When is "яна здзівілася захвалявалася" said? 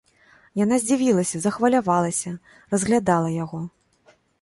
0.63-2.35